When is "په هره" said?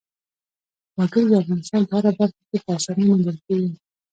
1.89-2.11